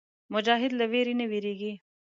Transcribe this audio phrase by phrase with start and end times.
[0.33, 1.73] مجاهد له ویرې نه وېرېږي.